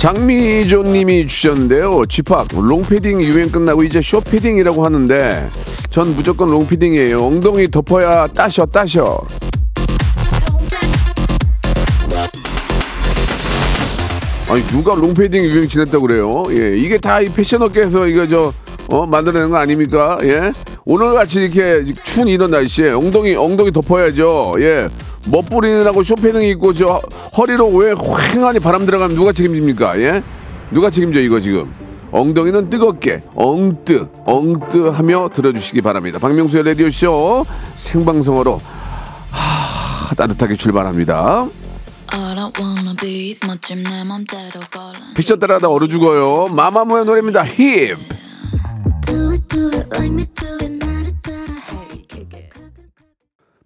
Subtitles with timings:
[0.00, 2.06] 장미조님이 주셨는데요.
[2.08, 5.46] 집합 롱패딩 유행 끝나고 이제 숏패딩이라고 하는데
[5.90, 7.22] 전 무조건 롱패딩이에요.
[7.22, 9.20] 엉덩이 덮어야 따셔 따셔.
[14.48, 16.44] 아니 누가 롱패딩 유행 지났다고 그래요?
[16.48, 18.50] 예, 이게 다 이 패션 업계에서 이거 저
[18.90, 20.18] 어, 만들어낸 거 아닙니까?
[20.22, 20.52] 예,
[20.84, 24.54] 오늘 같이 이렇게 추운 이런 날씨에 엉덩이 엉덩이 덮어야죠.
[24.58, 24.88] 예,
[25.28, 27.00] 멋부리느라고 숏패딩 입고 저
[27.36, 30.00] 허리로 왜 휑하니 바람 들어가면 누가 책임집니까?
[30.00, 30.22] 예,
[30.70, 31.72] 누가 책임져 이거 지금?
[32.12, 36.18] 엉덩이는 뜨겁게 엉뜨 엉뜨 하며 들어주시기 바랍니다.
[36.18, 38.60] 박명수의 라디오 쇼 생방송으로
[39.30, 41.46] 하, 따뜻하게 출발합니다.
[45.14, 46.48] 피처 따라하다 얼어 죽어요.
[46.48, 47.44] 마마무의 노래입니다.
[47.44, 47.96] 힙.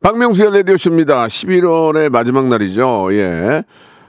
[0.04, 1.26] 박명수의 라디오쇼입니다.
[1.26, 3.08] 11월의 마지막 날이죠.
[3.12, 3.64] 예.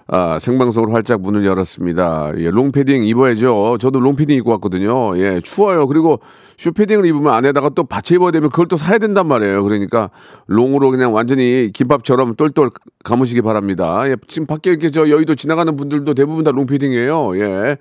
[0.07, 2.33] 아, 생방송으로 활짝 문을 열었습니다.
[2.37, 3.77] 예, 롱패딩 입어야죠.
[3.79, 5.17] 저도 롱패딩 입고 왔거든요.
[5.17, 5.87] 예, 추워요.
[5.87, 6.19] 그리고
[6.57, 9.63] 숏패딩을 입으면 안에다가 또 받쳐 입어야 되면 그걸 또 사야 된단 말이에요.
[9.63, 10.11] 그러니까
[10.47, 12.69] 롱으로 그냥 완전히 김밥처럼 똘똘
[13.03, 14.03] 감으시기 바랍니다.
[14.07, 17.39] 예, 지금 밖에 이렇게 저 여의도 지나가는 분들도 대부분 다 롱패딩이에요.
[17.39, 17.77] 예.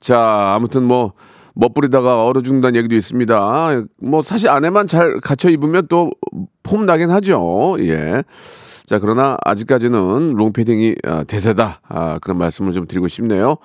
[0.00, 1.12] 자, 아무튼 뭐,
[1.54, 3.82] 멋부리다가 얼어 죽는다는 얘기도 있습니다.
[4.02, 6.10] 뭐, 사실 안에만 잘 갖춰 입으면 또
[6.62, 7.76] 폼 나긴 하죠.
[7.80, 8.22] 예.
[8.86, 11.80] 자, 그러나 아직까지는 롱패딩이 아, 대세다.
[11.88, 13.56] 아, 그런 말씀을 좀 드리고 싶네요.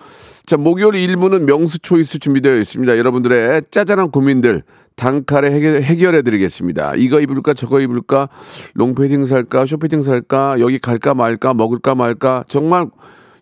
[0.46, 2.98] 자, 목요일 1부는 명수 초이스 준비되어 있습니다.
[2.98, 4.64] 여러분들의 짜잘한 고민들
[4.96, 6.96] 단칼에 해결, 해결해 드리겠습니다.
[6.96, 8.30] 이거 입을까 저거 입을까
[8.74, 12.88] 롱패딩 살까 쇼패딩 살까 여기 갈까 말까 먹을까 말까 정말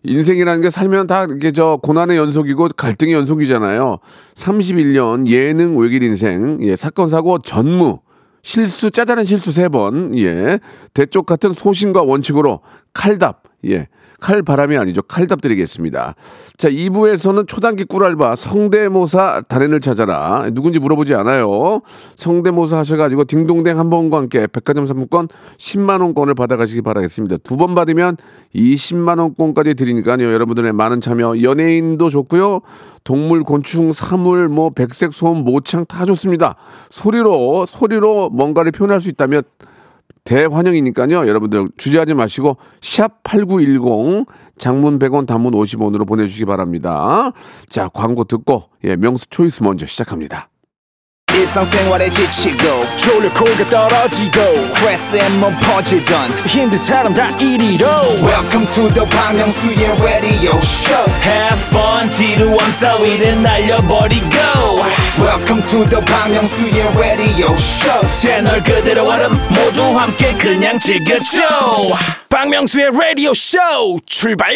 [0.06, 3.98] 인생이라는 게 살면 다 이게 저 고난의 연속이고 갈등의 연속이잖아요.
[4.34, 8.00] 31년 예능 외길 인생, 예, 사건 사고 전무,
[8.42, 10.60] 실수 짜잘한 실수 세 번, 예,
[10.94, 12.60] 대쪽 같은 소신과 원칙으로
[12.92, 13.88] 칼답, 예,
[14.20, 15.02] 칼바람이 아니죠.
[15.02, 16.14] 칼답 드리겠습니다.
[16.56, 20.48] 자, 2부에서는 초단기 꿀알바 성대모사 달인을 찾아라.
[20.52, 21.80] 누군지 물어보지 않아요.
[22.14, 25.28] 성대모사 하셔가지고 딩동댕 한 번과 함께 백화점 상품권
[25.58, 27.38] 10만원권을 받아가시기 바라겠습니다.
[27.38, 28.16] 두 번 받으면
[28.54, 30.32] 20만원권까지 드리니까요.
[30.32, 32.60] 여러분들의 많은 참여, 연예인도 좋고요.
[33.04, 36.56] 동물, 곤충, 사물, 뭐, 백색, 소음, 모창 다 좋습니다.
[36.90, 39.42] 소리로, 소리로 뭔가를 표현할 수 있다면
[40.26, 41.26] 대환영이니까요.
[41.26, 44.26] 여러분들 주저하지 마시고 샵 8910
[44.58, 47.32] 장문 100원 단문 50원으로 보내주시기 바랍니다.
[47.70, 50.50] 자 광고 듣고 예, 명수 초이스 먼저 시작합니다.
[51.36, 57.86] 일상생활에 지치고, 졸려 코가 떨어지고, 스트레스에 몸 퍼지던, 힘든 사람 다 이리로.
[58.22, 61.04] welcome to the Myung-soo's radio show.
[61.22, 64.26] Have fun 지루함 따위를 날려버리고.
[65.18, 68.10] Welcome to the Myung-soo's radio show.
[68.10, 71.42] 채널 그대로 얼음 모두 함께 그냥 즐겨줘.
[72.28, 73.58] 박명수의 라디오 쇼
[74.04, 74.52] 출발!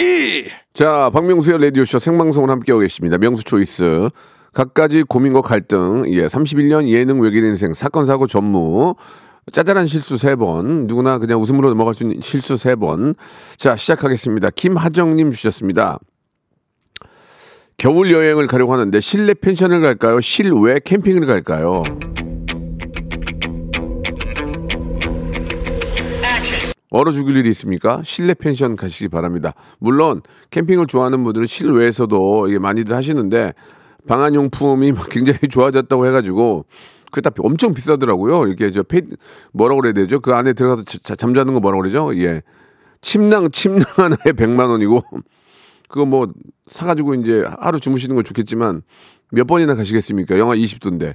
[0.74, 3.16] 자 박명수의 라디오쇼 생방송을 함께하고 계십니다.
[3.18, 4.08] 명수 초이스
[4.52, 8.94] 각가지 고민과 갈등 예 31년 예능 외길 인생 사건 사고 전무
[9.52, 13.14] 짜잘한 실수 세번 누구나 그냥 웃음으로 넘어갈 수 있는 실수 세번
[13.56, 14.50] 자 시작하겠습니다.
[14.50, 15.98] 김하정님 주셨습니다.
[17.76, 20.20] 겨울 여행을 가려고 하는데 실내 펜션을 갈까요?
[20.20, 21.82] 실외 캠핑을 갈까요?
[26.90, 28.02] 얼어 죽을 일이 있습니까?
[28.04, 29.54] 실내 펜션 가시기 바랍니다.
[29.78, 33.54] 물론 캠핑을 좋아하는 분들은 실외에서도 많이들 하시는데
[34.06, 36.64] 방한용품이 막 굉장히 좋아졌다고 해가지고
[37.10, 38.46] 그게 다 엄청 비싸더라고요.
[38.46, 39.02] 이렇게 저 페,
[39.52, 40.20] 뭐라고 그래야 되죠?
[40.20, 42.16] 그 안에 들어가서 자- 잠자는 거 뭐라고 그러죠?
[42.16, 42.42] 예.
[43.00, 45.02] 침낭, 침낭 하나에 100만 원이고
[45.88, 46.28] 그거 뭐
[46.68, 48.82] 사가지고 이제 하루 주무시는 건 좋겠지만
[49.32, 50.38] 몇 번이나 가시겠습니까?
[50.38, 51.14] 영하 20도인데.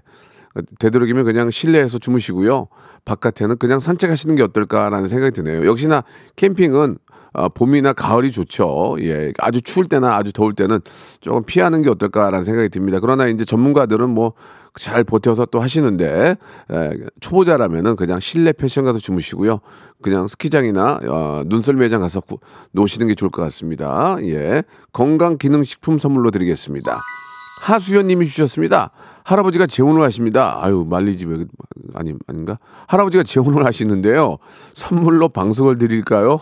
[0.79, 2.67] 되도록이면 그냥 실내에서 주무시고요.
[3.03, 5.65] 바깥에는 그냥 산책하시는 게 어떨까라는 생각이 드네요.
[5.67, 6.03] 역시나
[6.37, 6.97] 캠핑은
[7.35, 8.95] 어, 봄이나 가을이 좋죠.
[9.01, 10.79] 예, 아주 추울 때나 아주 더울 때는
[11.21, 12.99] 조금 피하는 게 어떨까라는 생각이 듭니다.
[12.99, 14.33] 그러나 이제 전문가들은 뭐
[14.77, 16.35] 잘 버텨서 또 하시는데
[16.69, 16.91] 에,
[17.21, 19.59] 초보자라면은 그냥 실내 패션 가서 주무시고요.
[20.01, 22.39] 그냥 스키장이나 어, 눈썰 매장 가서 구-
[22.73, 24.17] 노시는 게 좋을 것 같습니다.
[24.23, 26.99] 예, 건강 기능 식품 선물로 드리겠습니다.
[27.61, 28.91] 하수연님이 주셨습니다.
[29.23, 30.59] 할아버지가 재혼을 하십니다.
[30.61, 31.45] 아유 말리지 왜
[31.93, 32.59] 아니 아닌가?
[32.87, 34.37] 할아버지가 재혼을 하시는데요.
[34.73, 36.37] 선물로 방석을 드릴까요?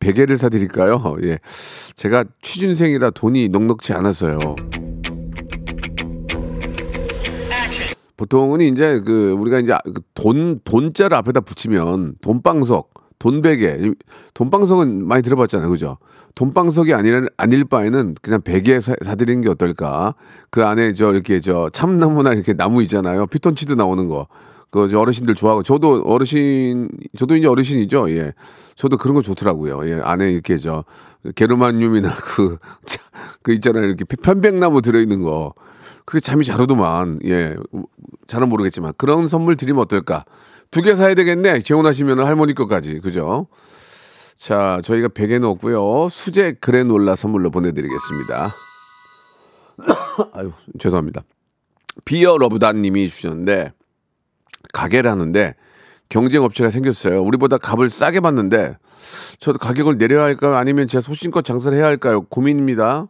[0.00, 1.16] 베개를 사드릴까요?
[1.22, 1.38] 예.
[1.96, 4.38] 제가 취준생이라 돈이 넉넉지 않아서요.
[8.16, 13.92] 보통은 이제 그 우리가 이제 그돈 돈자를 앞에다 붙이면 돈방석, 돈베개,
[14.34, 15.98] 돈방석은 많이 들어봤잖아요, 그죠?
[16.34, 20.14] 돈방석이 아닐 아닐 바에는 그냥 베개 사, 사드리는 게 어떨까?
[20.50, 24.26] 그 안에 저 이렇게 저 참나무나 이렇게 나무 있잖아요, 피톤치드 나오는 거.
[24.82, 28.32] 그저 어르신들 좋아하고 저도 어르신 저도 이제 어르신이죠, 예.
[28.74, 29.88] 저도 그런 거 좋더라고요.
[29.88, 30.84] 예, 안에 이렇게 저
[31.36, 33.00] 게르마늄이나 그, 차-
[33.42, 33.84] 그 있잖아요.
[33.84, 35.54] 이렇게 편백나무 들어 있는 거.
[36.04, 37.20] 그게 잠이 잘 오더만.
[37.24, 37.54] 예.
[38.26, 38.92] 잘은 모르겠지만.
[38.98, 40.24] 그런 선물 드리면 어떨까?
[40.72, 41.62] 두 개 사야 되겠네.
[41.62, 42.98] 재혼하시면 할머니 것까지.
[42.98, 43.46] 그죠?
[44.36, 46.08] 자, 저희가 베개 넣었고요.
[46.10, 48.50] 수제 그래놀라 선물로 보내 드리겠습니다.
[50.34, 51.22] 아유, 죄송합니다.
[52.04, 53.72] 비어 러브단 님이 주셨는데,
[54.72, 55.54] 가게를 하는데,
[56.08, 57.22] 경쟁 업체가 생겼어요.
[57.22, 58.76] 우리보다 값을 싸게 받는데,
[59.38, 60.54] 저도 가격을 내려야 할까요?
[60.56, 62.22] 아니면 제 소신껏 장사를 해야 할까요?
[62.22, 63.06] 고민입니다.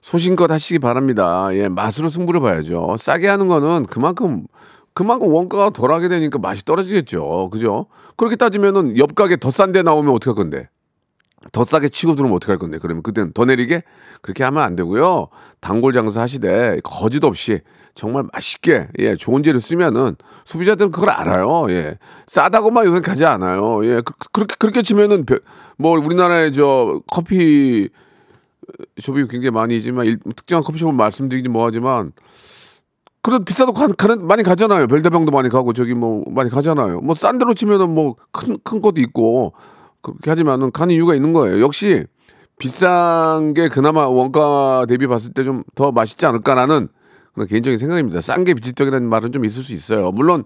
[0.00, 1.48] 소신껏 하시기 바랍니다.
[1.52, 2.96] 예, 맛으로 승부를 봐야죠.
[2.98, 4.46] 싸게 하는 거는 그만큼
[4.94, 7.50] 그만큼 원가가 덜하게 되니까 맛이 떨어지겠죠.
[7.50, 7.86] 그죠?
[8.16, 10.68] 그렇게 따지면은 옆 가게 더 싼 데 나오면 어떡할 건데?
[11.52, 12.78] 더 싸게 치고 들어오면 어떡할 건데?
[12.80, 13.82] 그러면 그때는 더 내리게?
[14.22, 15.28] 그렇게 하면 안 되고요.
[15.60, 17.60] 단골 장사 하시되 거짓 없이
[17.94, 21.70] 정말 맛있게 예, 좋은 재료 쓰면은 소비자들은 그걸 알아요.
[21.70, 21.98] 예.
[22.26, 23.84] 싸다고만 요새 가지 않아요.
[23.86, 24.00] 예.
[24.04, 25.38] 그, 그렇게 그렇게 치면은 벼-
[25.78, 27.88] 뭐 우리나라의 저 커피
[29.00, 32.12] 숍이 굉장히 많이 있지만 일- 특정한 커피숍을 말씀드리긴 뭐하지만
[33.22, 34.86] 그래도 비싸도 가, 가는 많이 가잖아요.
[34.86, 37.00] 별다방도 많이 가고 저기 뭐 많이 가잖아요.
[37.00, 39.54] 뭐 싼 데로 치면은 뭐 큰 큰 것도 있고
[40.02, 41.60] 그렇게 하지만은 가는 이유가 있는 거예요.
[41.60, 42.04] 역시
[42.58, 46.88] 비싼 게 그나마 원가 대비 봤을 때 좀 더 맛있지 않을까라는
[47.34, 48.20] 그런 개인적인 생각입니다.
[48.20, 50.10] 싼 게 비지떡이라는 말은 좀 있을 수 있어요.
[50.10, 50.44] 물론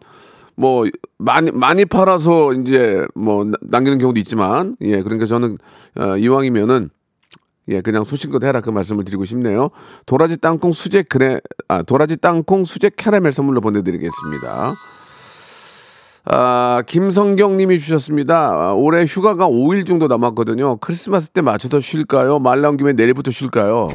[0.56, 0.84] 뭐
[1.19, 5.56] 많이 많이 팔아서 이제 뭐 나- 남기는 경우도 있지만 예 그러니까 저는
[5.98, 6.90] 어, 이왕이면은
[7.69, 9.70] 예, 그냥 소신껏 해라 그 말씀을 드리고 싶네요.
[10.05, 11.38] 도라지 땅콩 수제 그래
[11.69, 14.75] 아 도라지 땅콩 수제 캐러멜 선물로 보내드리겠습니다.
[16.24, 18.48] 아 김성경 님이 주셨습니다.
[18.52, 20.76] 아, 올해 휴가가 5일 정도 남았거든요.
[20.76, 22.38] 크리스마스 때 맞춰서 쉴까요?
[22.38, 23.88] 말 나온 김에 내일부터 쉴까요?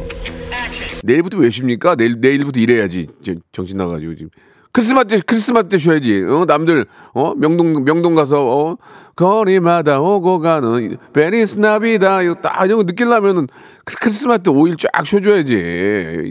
[1.03, 1.95] 내일부터 왜 쉽니까?
[1.95, 3.07] 내일 내일부터 일해야지.
[3.23, 4.29] 저- 정신 나가지고 지금.
[4.73, 6.21] 크리스마스 때 크리스마스 때 쉬어야지.
[6.29, 8.77] 어 남들 어 명동 명동 가서 어
[9.15, 13.47] 거리마다 오고 가는 Feliz Navidad 이거 딱 이런 거 느끼려면은
[13.85, 15.53] 크- 크리스마스 때 5일 쫙 쉬어줘야지.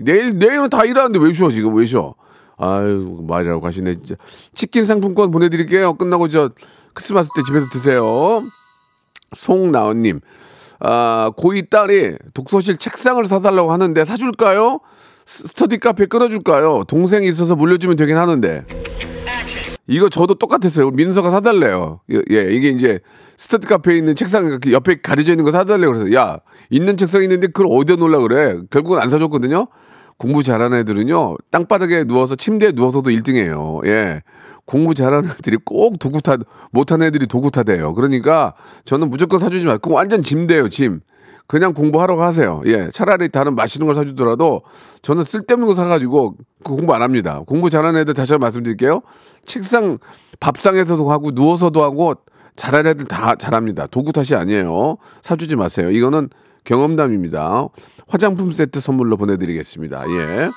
[0.04, 2.14] 내일 내일은 다 일하는데 왜 쉬어 지금 왜 쉬어?
[2.58, 4.14] 아유 말이라고 하시네 진짜.
[4.55, 5.94] 치킨 상품권 보내드릴게요.
[5.94, 6.50] 끝나고 저
[6.94, 8.43] 크리스마스 때 집에서 드세요.
[9.35, 10.20] 송나은님,
[10.81, 14.81] 아, 고2 딸이 독서실 책상을 사달라고 하는데 사줄까요?
[15.26, 16.85] 스- 스터디 카페 끊어줄까요?
[16.85, 18.64] 동생이 있어서 물려주면 되긴 하는데.
[19.88, 20.91] 이거 저도 똑같았어요.
[20.91, 22.00] 민서가 사달래요.
[22.12, 22.99] 예, 예, 이게 이제
[23.37, 25.93] 스터디 카페에 있는 책상 옆에 가려져 있는 거 사달래요.
[25.93, 26.38] 그래서 야,
[26.70, 28.58] 있는 책상 있는데 그걸 어디다 놓으려 그래?
[28.70, 29.69] 결국은 안 사줬거든요.
[30.19, 33.87] 공부 잘하는 애들은요, 땅바닥에 누워서 침대에 누워서도 1등이에요.
[33.87, 34.23] 예.
[34.65, 36.37] 공부 잘하는 애들이 꼭 도구 타,
[36.71, 37.95] 못하는 애들이 도구 타대요.
[37.95, 38.55] 그러니까
[38.85, 41.01] 저는 무조건 사주지 말고, 완전 짐대요, 짐.
[41.47, 42.61] 그냥 공부하러 가세요.
[42.67, 42.89] 예.
[42.93, 44.63] 차라리 다른 맛있는 걸 사주더라도
[45.03, 47.43] 저는 쓸데없는 거 사가지고 그 공부 안 합니다.
[47.46, 49.03] 공부 잘하는 애들 다시 한번 말씀드릴게요.
[49.44, 49.99] 책상,
[50.41, 52.15] 밥상에서도 하고 누워서도 하고
[52.56, 53.87] 잘하는 애들 다 잘합니다.
[53.87, 54.96] 도구 탓이 아니에요.
[55.20, 55.91] 사주지 마세요.
[55.91, 56.31] 이거는
[56.67, 57.69] 경험담입니다.
[58.06, 60.05] 화장품 세트 선물로 보내드리겠습니다.
[60.11, 60.51] 예.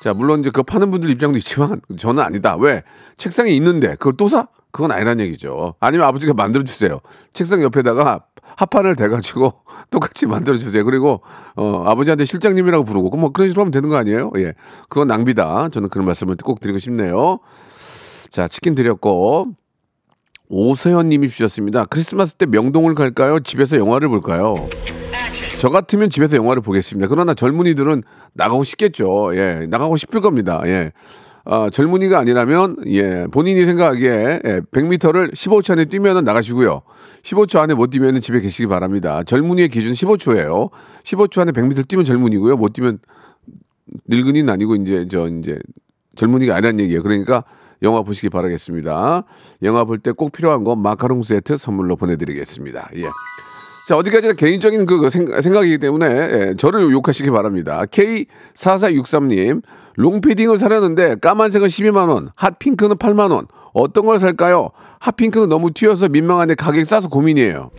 [0.00, 2.54] 자, 물론 이제 그 파는 분들 입장도 있지만 저는 아니다.
[2.56, 2.84] 왜?
[3.16, 4.46] 책상에 있는데 그걸 또 사?
[4.70, 5.74] 그건 아니란 얘기죠.
[5.80, 7.00] 아니면 아버지가 만들어 주세요.
[7.32, 8.26] 책상 옆에다가
[8.56, 9.52] 합판을 대가지고
[9.90, 10.84] 똑같이 만들어 주세요.
[10.84, 11.22] 그리고
[11.56, 14.30] 어, 아버지한테 실장님이라고 부르고 뭐 그런 식으로 하면 되는 거 아니에요?
[14.36, 14.54] 예,
[14.88, 15.70] 그건 낭비다.
[15.70, 17.40] 저는 그런 말씀을 꼭 드리고 싶네요.
[18.30, 19.48] 자, 치킨 드렸고
[20.48, 21.86] 오세현님이 주셨습니다.
[21.86, 23.40] 크리스마스 때 명동을 갈까요?
[23.40, 24.68] 집에서 영화를 볼까요?
[25.60, 27.08] 저 같으면 집에서 영화를 보겠습니다.
[27.08, 28.02] 그러나 젊은이들은
[28.34, 29.34] 나가고 싶겠죠.
[29.34, 30.62] 예, 나가고 싶을 겁니다.
[30.66, 30.92] 예.
[31.44, 36.82] 아, 젊은이가 아니라면, 예, 본인이 생각하기에, 예, 100m를 15초 안에 뛰면은 나가시고요.
[37.22, 39.22] 15초 안에 못 뛰면은 집에 계시기 바랍니다.
[39.24, 40.70] 젊은이의 기준 15초예요.
[41.04, 42.56] 15초 안에 100m 뛰면 젊은이고요.
[42.56, 42.98] 못 뛰면
[44.08, 45.58] 늙은이는 아니고, 이제, 저, 이제,
[46.16, 47.02] 젊은이가 아니란 얘기예요.
[47.02, 47.44] 그러니까
[47.82, 49.24] 영화 보시기 바라겠습니다.
[49.62, 52.90] 영화 볼 때 꼭 필요한 건 마카롱 세트 선물로 보내드리겠습니다.
[52.96, 53.04] 예.
[53.88, 57.84] 자, 어디까지나 개인적인 그 생- 생각이기 때문에 예, 저를 욕하시기 바랍니다.
[57.86, 59.62] K4463님,
[59.96, 63.46] 롱패딩을 사려는데 까만색은 12만원, 핫핑크는 8만원.
[63.72, 64.68] 어떤 걸 살까요?
[64.98, 67.70] 핫핑크는 너무 튀어서 민망한데 가격이 싸서 고민이에요.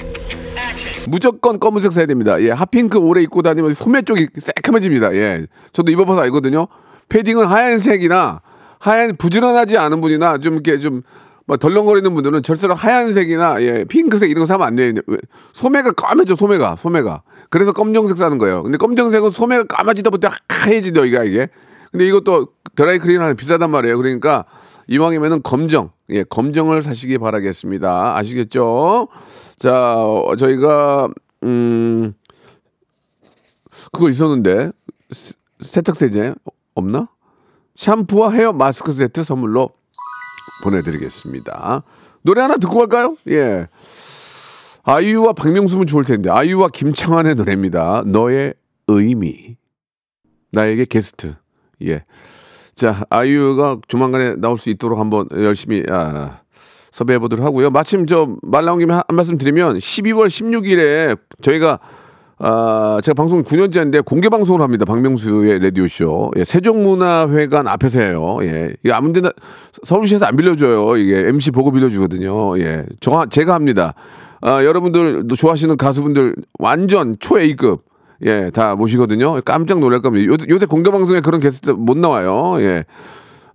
[1.07, 2.41] 무조건 검은색 사야 됩니다.
[2.41, 5.13] 예, 핫핑크 오래 입고 다니면 소매 쪽이 새카매집니다.
[5.13, 6.65] 예, 저도 입어봐서 알거든요.
[7.09, 8.41] 패딩은 하얀색이나
[8.79, 11.03] 하얀 부지런하지 않은 분이나 좀 이렇게 좀
[11.49, 14.93] 막 덜렁거리는 분들은 절수록 하얀색이나 예, 핑크색 이런 거 사면 안 돼요.
[15.07, 15.17] 왜?
[15.53, 17.23] 소매가 까매져 소매가 소매가.
[17.49, 18.61] 그래서 검정색 사는 거예요.
[18.61, 21.47] 근데 검정색은 소매가 까마지다 보다 하얘지더 이게 이게.
[21.91, 23.97] 근데 이것도 드라이클린 하면 비싸단 말이에요.
[23.97, 24.45] 그러니까
[24.89, 28.15] 이왕이면은 검정, 예, 검정을 사시기 바라겠습니다.
[28.15, 29.07] 아시겠죠?
[29.57, 31.09] 자, 어, 저희가
[31.45, 32.13] 음
[33.91, 34.71] 그거 있었는데
[35.09, 36.35] 세- 세탁세제
[36.75, 37.07] 없나?
[37.75, 39.71] 샴푸와 헤어 마스크 세트 선물로
[40.63, 41.83] 보내드리겠습니다.
[42.21, 43.15] 노래 하나 듣고 갈까요?
[43.29, 43.67] 예.
[44.83, 48.03] 아이유와 박명수면 좋을 텐데 아이유와 김창완의 노래입니다.
[48.05, 48.53] 너의
[48.87, 49.57] 의미.
[50.51, 51.35] 나에게 게스트.
[51.83, 52.03] 예.
[52.75, 56.41] 자, 아이유가 조만간에 나올 수 있도록 한번 열심히 아,
[56.91, 57.69] 섭외해 보도록 하고요.
[57.69, 61.79] 마침 저 말 나온 김에 한, 한 말씀 드리면 12월 16일에 저희가
[62.41, 64.85] 아, 제가 방송 9년째인데 공개 방송을 합니다.
[64.85, 66.31] 박명수의 라디오 쇼.
[66.37, 68.37] 예, 세종문화회관 앞에서 해요.
[68.43, 68.73] 예.
[68.81, 69.31] 이게 아무 데나
[69.83, 70.95] 서울시에서 안 빌려줘요.
[70.95, 72.57] 이게 MC 보고 빌려주거든요.
[72.59, 72.85] 예.
[73.01, 73.93] 저 제가 합니다.
[74.41, 77.81] 아, 여러분들 좋아하시는 가수분들 완전 초 A급
[78.25, 79.41] 예, 다 모시거든요.
[79.41, 80.31] 깜짝 놀랄 겁니다.
[80.31, 82.55] 요, 요새 공개 방송에 그런 게스트 못 나와요.
[82.61, 82.85] 예.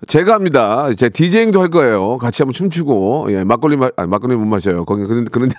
[0.06, 0.92] 제가 합니다.
[0.94, 2.18] 제 디제잉도 할 거예요.
[2.18, 4.84] 같이 한번 춤추고 예, 막걸리 마, 아니, 막걸리 못 마셔요.
[4.84, 5.54] 거기 그런 그런 데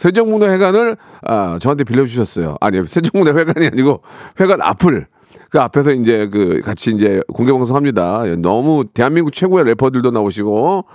[0.00, 2.56] 세종문화회관을 아, 저한테 빌려주셨어요.
[2.62, 4.00] 아니 세종문화회관이 아니고
[4.40, 5.06] 회관 앞을
[5.50, 8.22] 그 앞에서 이제 그 같이 이제 공개 방송합니다.
[8.28, 10.86] 예, 너무 대한민국 최고의 래퍼들도 나오시고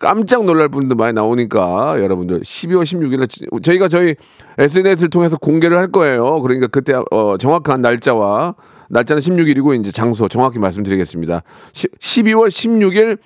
[0.00, 4.14] 깜짝 놀랄 분들 많이 나오니까 여러분들 12월 16일에 저희가 저희
[4.56, 6.40] SNS를 통해서 공개를 할 거예요.
[6.40, 8.54] 그러니까 그때 어, 정확한 날짜와
[8.88, 11.42] 날짜는 16일이고 이제 장소 정확히 말씀드리겠습니다.
[11.72, 13.18] 시, 12월 16일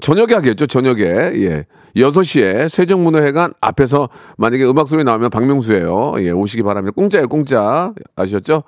[0.00, 0.66] 저녁에 하겠죠.
[0.66, 1.02] 저녁에.
[1.02, 1.66] 예.
[1.96, 6.14] 6시에 세종문화회관 앞에서 만약에 음악 소리 나오면 박명수예요.
[6.18, 6.92] 예, 오시기 바랍니다.
[6.96, 7.92] 공짜예요, 공짜.
[8.16, 8.64] 아셨죠?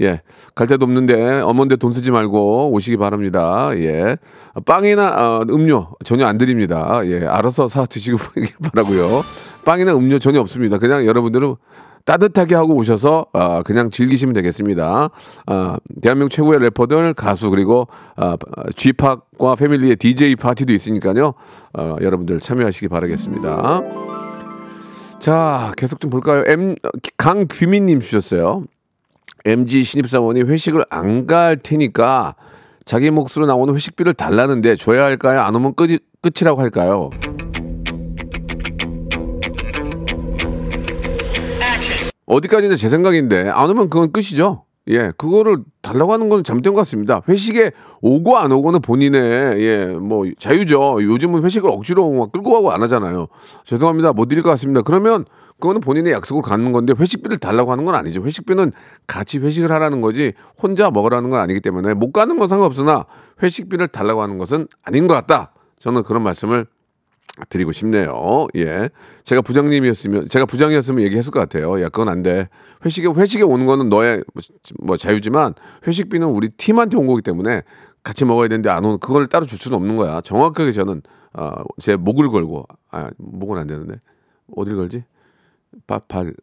[0.00, 0.22] 예.
[0.54, 3.70] 갈 데도 없는데 어머니데 돈 쓰지 말고 오시기 바랍니다.
[3.74, 4.16] 예.
[4.64, 7.02] 빵이나 어, 음료 전혀 안 드립니다.
[7.04, 7.26] 예.
[7.26, 8.18] 알아서 사 드시고
[8.72, 9.22] 바라고요.
[9.64, 10.78] 빵이나 음료 전혀 없습니다.
[10.78, 11.54] 그냥 여러분들은
[12.04, 15.08] 따뜻하게 하고 오셔서 아, 그냥 즐기시면 되겠습니다.
[15.46, 18.36] 아, 대한민국 최고의 래퍼들 가수 그리고 아,
[18.76, 21.34] G팍과 패밀리의 DJ 파티도 있으니까요.
[21.74, 23.82] 아, 여러분들 참여하시기 바라겠습니다.
[25.20, 26.42] 자 계속 좀 볼까요?
[26.46, 26.74] M
[27.16, 28.64] 강규민 님 주셨어요.
[29.44, 32.34] MG 신입사원이 회식을 안 갈 테니까
[32.84, 35.40] 자기 몫으로 나오는 회식비를 달라는데 줘야 할까요?
[35.42, 37.10] 안 오면 끝이, 끝이라고 할까요?
[42.32, 44.64] 어디까지나 제 생각인데 안 오면 그건 끝이죠.
[44.88, 47.20] 예, 그거를 달라고 하는 건 잘못된 것 같습니다.
[47.28, 50.98] 회식에 오고 안 오고는 본인의 예, 뭐 자유죠.
[51.02, 53.28] 요즘은 회식을 억지로 막 끌고 가고 안 하잖아요.
[53.64, 54.12] 죄송합니다.
[54.14, 54.80] 못 드릴 것 같습니다.
[54.80, 55.26] 그러면
[55.60, 58.24] 그거는 본인의 약속을 갖는 건데 회식비를 달라고 하는 건 아니죠.
[58.24, 58.72] 회식비는
[59.06, 63.04] 같이 회식을 하라는 거지 혼자 먹으라는 건 아니기 때문에 못 가는 건 상관없으나
[63.42, 65.52] 회식비를 달라고 하는 것은 아닌 것 같다.
[65.78, 66.66] 저는 그런 말씀을
[67.48, 68.46] 드리고 싶네요.
[68.56, 68.90] 예.
[69.24, 71.80] 제가 부장님이었으면, 제가 부장이었으면 얘기했을 것 같아요.
[71.80, 72.48] 야, 그건 안 돼.
[72.84, 74.22] 회식에, 회식에 오는 거는 너의
[74.80, 75.54] 뭐 자유지만
[75.86, 77.62] 회식비는 우리 팀한테 온 거기 때문에
[78.02, 80.20] 같이 먹어야 되는데 안 오는, 그걸 따로 줄 수는 없는 거야.
[80.20, 81.02] 정확하게 저는,
[81.34, 83.94] 어, 제 목을 걸고, 아, 목은 안 되는데.
[84.54, 85.04] 어딜 걸지?
[85.86, 86.34] 발, 발,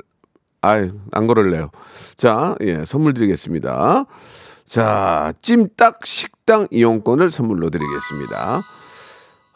[0.61, 1.69] 아이, 안 걸을래요.
[2.15, 4.05] 자, 예, 선물 드리겠습니다.
[4.65, 8.61] 자, 찜닭 식당 이용권을 선물로 드리겠습니다.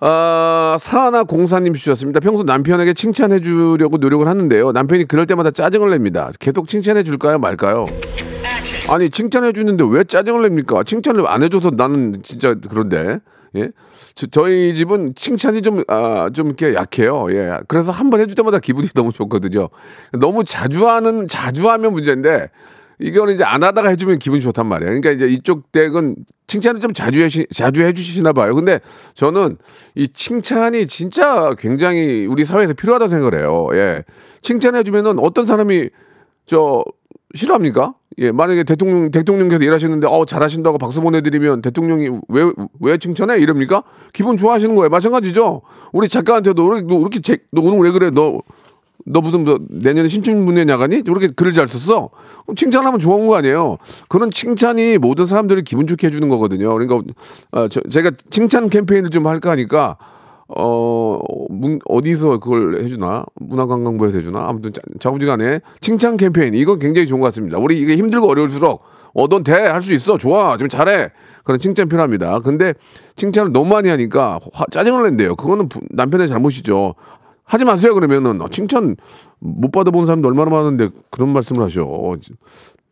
[0.05, 2.19] 아, 사하나 공사님 주셨습니다.
[2.19, 4.73] 평소 남편에게 칭찬해 주려고 노력을 하는데요.
[4.73, 6.29] 남편이 그럴 때마다 짜증을 냅니다.
[6.41, 7.85] 계속 칭찬해 줄까요, 말까요?
[8.89, 10.83] 아니, 칭찬해 주는데 왜 짜증을 냅니까?
[10.83, 13.19] 칭찬을 안 해줘서 나는 진짜 그런데.
[13.55, 13.69] 예?
[14.29, 17.27] 저, 희 집은 칭찬이 좀, 아, 좀 이렇게 약해요.
[17.29, 17.59] 예.
[17.69, 19.69] 그래서 한 번 해줄 때마다 기분이 너무 좋거든요.
[20.19, 22.49] 너무 자주 하는, 자주 하면 문제인데,
[23.03, 24.89] 이거는 이제 안 하다가 해주면 기분이 좋단 말이에요.
[24.89, 26.15] 그러니까 이제 이쪽 댁은
[26.47, 28.55] 칭찬을 좀 자주 해, 자주 해주시나 봐요.
[28.55, 28.79] 근데
[29.13, 29.57] 저는
[29.95, 33.67] 이 칭찬이 진짜 굉장히 우리 사회에서 필요하다 생각을 해요.
[33.73, 34.05] 예.
[34.41, 35.89] 칭찬해주면은 어떤 사람이
[36.45, 36.85] 저
[37.35, 37.95] 싫어합니까?
[38.19, 43.39] 예, 만약에 대통령, 대통령께서 일하시는데, 어, 잘하신다고 박수 보내드리면 대통령이 왜, 왜 칭찬해?
[43.39, 43.83] 이럽니까?
[44.13, 44.89] 기분 좋아하시는 거예요.
[44.89, 45.63] 마찬가지죠.
[45.91, 48.11] 우리 작가한테도, 너, 너 이렇게, 제, 너 오늘 왜 그래?
[48.11, 48.39] 너,
[49.05, 51.03] 너 무슨 너 내년에 신춘문예 나가니?
[51.05, 52.09] 이렇게 글을 잘 썼어.
[52.55, 53.77] 칭찬하면 좋은 거 아니에요.
[54.07, 56.71] 그런 칭찬이 모든 사람들을 기분 좋게 해주는 거거든요.
[56.73, 57.01] 그러니까
[57.51, 59.97] 어, 저, 제가 칭찬 캠페인을 좀 할까 하니까
[60.47, 61.19] 어
[61.49, 67.27] 문, 어디서 그걸 해주나 문화관광부에서 해주나 아무튼 자- 자부지간에 칭찬 캠페인 이건 굉장히 좋은 것
[67.27, 67.57] 같습니다.
[67.57, 68.81] 우리 이게 힘들고 어려울수록
[69.13, 71.09] 어넌 돼 할 수 있어 좋아 지금 잘해
[71.43, 72.39] 그런 칭찬 필요합니다.
[72.39, 72.73] 근데
[73.15, 75.35] 칭찬을 너무 많이 하니까 화- 짜증을 낸대요.
[75.35, 76.95] 그거는 부- 남편의 잘못이죠.
[77.43, 78.95] 하지 마세요 그러면은 어, 칭찬
[79.39, 81.83] 못 받아본 사람도 얼마나 많은데 그런 말씀을 하셔.
[81.83, 82.15] 어,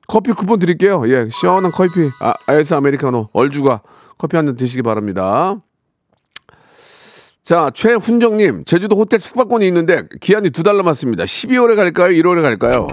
[0.07, 1.03] 커피 쿠폰 드릴게요.
[1.07, 3.81] 예, 시원한 커피, 아, 아이스 아메리카노, 얼주가
[4.17, 5.55] 커피 한 잔 드시기 바랍니다.
[7.43, 11.23] 자, 최훈정님, 제주도 호텔 숙박권이 있는데 기한이 두 달 남았습니다.
[11.23, 12.09] 12월에 갈까요?
[12.09, 12.87] 1월에 갈까요?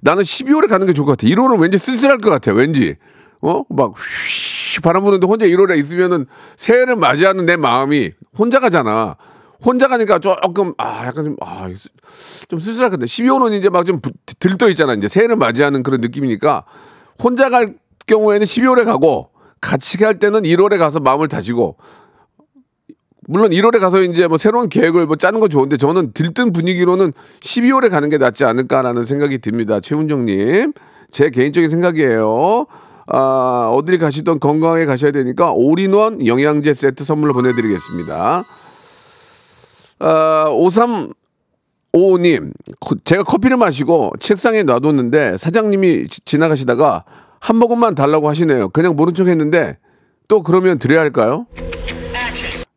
[0.00, 1.26] 나는 12월에 가는 게 좋을 것 같아.
[1.28, 2.52] 1월은 왠지 쓸쓸할 것 같아.
[2.52, 2.96] 왠지.
[3.40, 3.62] 어?
[3.68, 4.41] 막, 휘,
[4.80, 6.26] 바람 부는데 혼자 1월에 있으면은
[6.56, 9.16] 새해를 맞이하는 내 마음이 혼자 가잖아.
[9.64, 13.04] 혼자 가니까 조금, 아, 약간 좀, 아, 같아.
[13.04, 13.98] 12월은 이제 막 좀
[14.40, 14.94] 들떠 있잖아.
[14.94, 16.64] 이제 새해를 맞이하는 그런 느낌이니까
[17.22, 17.74] 혼자 갈
[18.06, 21.76] 경우에는 12월에 가고 같이 갈 때는 1월에 가서 마음을 다지고
[23.28, 27.88] 물론 1월에 가서 이제 뭐 새로운 계획을 뭐 짜는 건 좋은데 저는 들뜬 분위기로는 12월에
[27.88, 29.78] 가는 게 낫지 않을까라는 생각이 듭니다.
[29.80, 30.72] 최훈정님.
[31.12, 32.66] 제 개인적인 생각이에요.
[33.06, 38.44] 아, 어딜 가시던 건강하게 가셔야 되니까 올인원 영양제 세트 선물로 보내드리겠습니다.
[39.98, 42.52] 아, 5355님,
[43.04, 47.04] 제가 커피를 마시고 책상에 놔뒀는데 사장님이 지- 지나가시다가
[47.40, 48.68] 한 모금만 달라고 하시네요.
[48.70, 49.78] 그냥 모른 척 했는데
[50.28, 51.46] 또 그러면 드려야 할까요?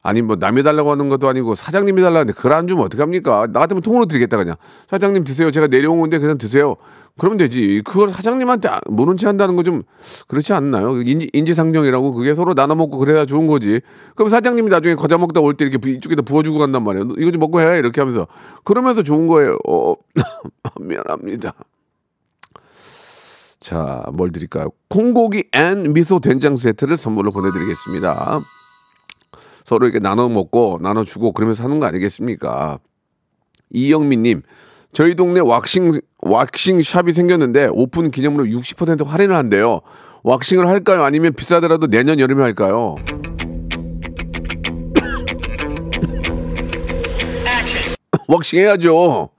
[0.01, 3.47] 아니 뭐 남이 달라고 하는 것도 아니고 사장님이 달라는데 그걸 안 주면 어떡합니까?
[3.51, 4.55] 나 같으면 통으로 드리겠다 그냥.
[4.87, 5.49] 사장님 드세요.
[5.49, 6.75] 제가 내려온 건데 그냥 드세요.
[7.17, 7.81] 그러면 되지.
[7.85, 9.83] 그걸 사장님한테 아- 모른 체 한다는 거 좀
[10.27, 10.99] 그렇지 않나요?
[11.01, 13.79] 인지, 인지상정이라고 그게 서로 나눠 먹고 그래야 좋은 거지.
[14.15, 17.07] 그럼 사장님이 나중에 거저 먹다 올 때 이렇게 부- 이쪽에다 부어주고 간단 말이에요.
[17.17, 18.27] 이거 좀 먹고 해 이렇게 하면서
[18.65, 19.57] 그러면서 좋은 거예요.
[19.67, 19.95] 어,
[20.81, 21.53] 미안합니다.
[23.61, 24.69] 자, 뭘 드릴까요?
[24.89, 28.41] 콩고기 and 미소 된장 세트를 선물로 보내드리겠습니다.
[29.63, 32.77] 서로 이렇게 나눠 먹고 나눠 주고 그러면서 하는 거 아니겠습니까?
[33.71, 34.43] 이영민님,
[34.95, 39.81] 저희 동네 왁싱 왁싱 샵이 생겼는데 오픈 기념으로 60% 할인을 한대요.
[40.23, 41.03] 왁싱을 할까요?
[41.03, 42.95] 아니면 비싸더라도 내년 여름에 할까요?
[48.29, 49.31] 왁싱 해야죠.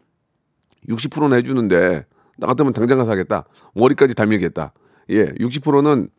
[0.90, 2.04] 60%는 해주는데
[2.36, 3.46] 나 같으면 당장 가서 하겠다.
[3.72, 4.74] 머리까지 달밀겠다.
[5.08, 6.10] 예, 60%는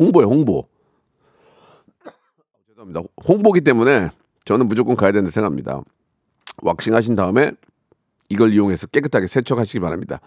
[0.00, 0.66] 홍보에 홍보.
[2.70, 3.02] 죄송합니다.
[3.24, 4.10] 홍보기 때문에
[4.44, 5.80] 저는 무조건 가야 된다 생각합니다.
[6.60, 7.52] 왁싱 하신 다음에
[8.32, 10.20] 이걸 이용해서 깨끗하게 세척하시기 바랍니다.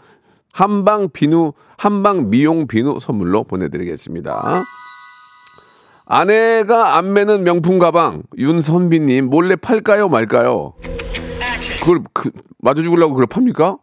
[0.54, 4.63] 한방 비누, 한방 미용 비누 선물로 보내드리겠습니다.
[6.06, 10.74] 아내가 안 매는 명품 가방 윤선비님 몰래 팔까요 말까요?
[11.82, 13.78] 그걸 그, 맞아 죽으려고 그걸 팝니까?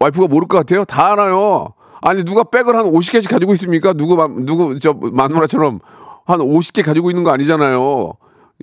[0.00, 0.84] 와이프가 모를 것 같아요?
[0.84, 1.74] 다 알아요.
[2.02, 3.92] 아니 누가 백을 한 50개씩 가지고 있습니까?
[3.94, 5.80] 누구 마- 누구 저 마누라처럼
[6.26, 8.12] 한 50개 가지고 있는 거 아니잖아요.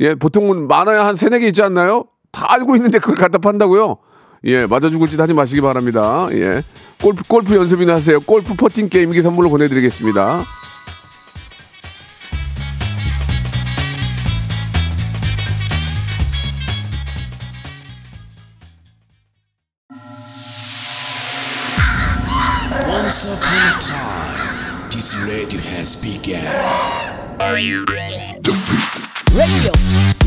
[0.02, 2.06] 예, 보통은 많아야 한 세네 개 있지 않나요?
[2.32, 3.98] 다 알고 있는데 그걸 갖다 판다고요?
[4.46, 6.28] 예, 맞아 죽을 짓 하지 마시기 바랍니다.
[6.32, 6.64] 예.
[7.02, 8.20] 골프 골프 연습이나 하세요.
[8.20, 10.44] 골프 퍼팅 게임기 선물로 보내 드리겠습니다.
[22.88, 26.90] Once upon a time, this radio has begun.
[27.40, 28.54] radio, radio, radio,
[29.34, 30.19] radio, radio.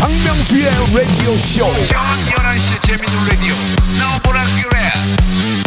[0.00, 1.64] 박명수의 라디오 쇼.
[1.86, 3.54] 저녁 11시 재밌는 라디오
[3.98, 4.92] 너보라 그래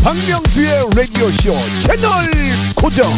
[0.03, 2.31] 박명수의 라디오 쇼 채널
[2.75, 3.11] 고정.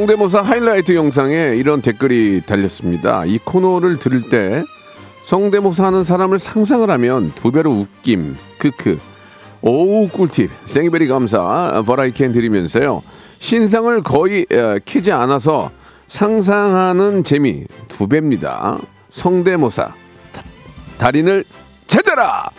[0.00, 3.24] 성대모사 하이라이트 영상에 이런 댓글이 달렸습니다.
[3.24, 4.62] 이 코너를 들을 때
[5.22, 8.98] 성대모사 하는 사람을 상상을 하면 두 배로 웃김, 크크.
[9.62, 13.02] 오우 꿀팁, 생이베리 감사, 버라이캔 드리면서요.
[13.38, 15.70] 신상을 거의 에, 키지 않아서
[16.08, 18.78] 상상하는 재미 두 배입니다.
[19.08, 19.94] 성대모사
[20.30, 20.42] 다-
[20.98, 21.42] 달인을
[21.86, 22.50] 찾아라!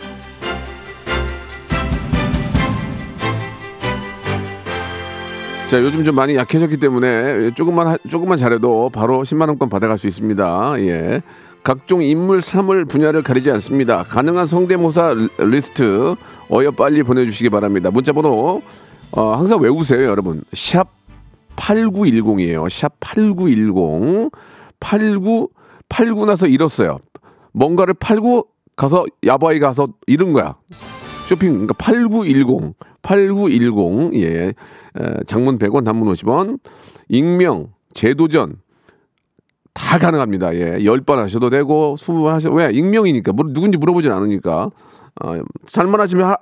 [5.70, 10.06] 자, 요즘 좀 많이 약해졌기 때문에 조금만 하- 조금만 잘해도 바로 10만 원권 받아갈 수
[10.06, 10.74] 있습니다.
[10.80, 11.22] 예.
[11.62, 14.04] 각종 인물 사물 분야를 가리지 않습니다.
[14.04, 16.14] 가능한 성대모사 리- 리스트
[16.50, 17.90] 어여 빨리 보내 주시기 바랍니다.
[17.90, 18.62] 문자 번호
[19.10, 20.42] 어, 항상 외우세요, 여러분.
[20.54, 20.88] 샵
[21.56, 22.68] 8910이에요.
[22.70, 24.30] 샵 8910.
[24.80, 25.48] 89
[25.90, 26.98] 팔고 나서 잃었어요.
[27.52, 30.54] 뭔가를 팔고 가서 야바위 가서 잃은 거야.
[31.26, 32.74] 쇼핑 그러니까 8910
[33.12, 34.46] 8910 예.
[34.48, 34.54] 에,
[35.26, 36.58] 장문 100원 단문 50원
[37.08, 38.56] 익명 재도전
[39.72, 40.54] 다 가능합니다.
[40.56, 40.78] 예.
[40.78, 44.70] 10번 하셔도 되고 20번 하셔도 왜 익명이니까 뭐, 누군지 물어보진 않으니까
[45.24, 45.34] 어,
[45.66, 46.36] 잘만 하시면 하-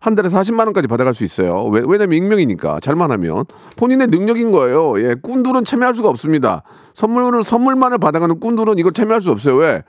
[0.00, 1.64] 한 달에 40만 원까지 받아갈 수 있어요.
[1.66, 3.44] 왜, 왜냐면 익명이니까 잘만 하면
[3.76, 5.00] 본인의 능력인 거예요.
[5.02, 6.62] 예, 꾼들은 참여할 수가 없습니다.
[6.94, 9.56] 선물을 선물만을 받아가는 꾼들은 이걸 참여할 수 없어요.
[9.56, 9.82] 왜?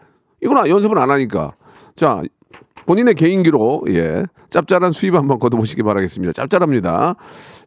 [0.43, 1.53] 이건 연습을 안 하니까.
[1.95, 2.21] 자,
[2.87, 6.31] 본인의 개인기로 예 짭짤한 수입 한번 걷어보시기 바라겠습니다.
[6.33, 7.15] 짭짤합니다.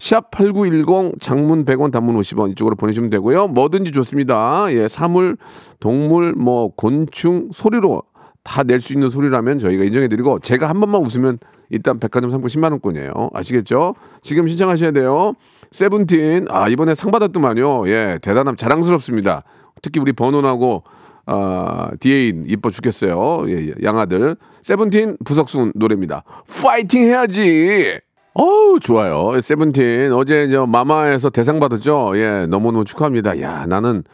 [0.00, 3.48] 샵 #8910 장문 100원, 단문 50원 이쪽으로 보내주시면 되고요.
[3.48, 4.66] 뭐든지 좋습니다.
[4.72, 5.37] 예 사물,
[5.78, 8.02] 동물, 뭐 곤충 소리로
[8.42, 12.70] 다 낼 수 있는 소리라면 저희가 인정해드리고 제가 한 번만 웃으면 일단 백화점 상품 10만
[12.72, 13.30] 원권이에요.
[13.35, 13.94] 아시겠죠?
[14.22, 15.35] 지금 신청하셔야 돼요.
[15.70, 17.87] 세븐틴 아 이번에 상 받았더만요.
[17.88, 19.44] 예 대단함 자랑스럽습니다.
[19.83, 20.83] 특히 우리 번원하고
[21.26, 23.44] 아, 디에인 이뻐 죽겠어요.
[23.48, 24.37] 예, 예, 양아들.
[24.62, 26.22] 세븐틴 부석순 노래입니다.
[26.62, 27.98] 파이팅 해야지.
[28.35, 29.40] 어우 좋아요.
[29.40, 32.12] 세븐틴 어제 저 마마에서 대상 받았죠.
[32.16, 33.40] 예 너무너무 축하합니다.
[33.42, 34.04] 야 나는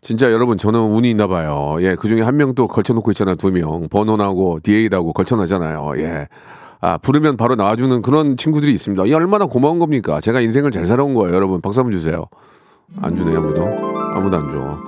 [0.00, 1.76] 진짜 여러분 저는 운이 있나 봐요.
[1.80, 3.34] 예 그 중에 한 명 또 걸쳐놓고 있잖아요.
[3.36, 3.88] 두 명.
[3.90, 5.92] 번원하고 디에이하고 걸쳐놨잖아요.
[5.98, 6.28] 예.
[6.80, 9.06] 아, 부르면 바로 나와주는 그런 친구들이 있습니다.
[9.06, 10.20] 이 얼마나 고마운 겁니까?
[10.20, 11.60] 제가 인생을 잘 살아온 거예요, 여러분.
[11.60, 12.26] 박수 한번 주세요.
[13.02, 13.62] 안 주네, 아무도.
[13.66, 14.78] 아무도 안 줘.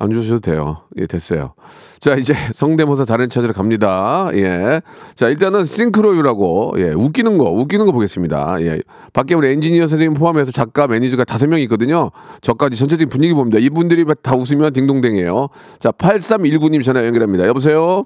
[0.00, 0.82] 안 주셔도 돼요.
[0.98, 1.54] 예, 됐어요.
[1.98, 4.30] 자, 이제 성대모사 달인 찾으러 갑니다.
[4.34, 4.80] 예.
[5.14, 8.56] 자, 일단은 싱크로율하고, 예, 웃기는 거, 웃기는 거 보겠습니다.
[8.60, 8.80] 예.
[9.12, 12.10] 밖에 우리 엔지니어 선생님 포함해서 작가, 매니저가 다섯 명 있거든요.
[12.40, 13.58] 저까지 전체적인 분위기 봅니다.
[13.58, 15.48] 이분들이 다 웃으면 딩동댕이에요.
[15.80, 17.46] 자, 8319님 전화 연결합니다.
[17.46, 18.04] 여보세요?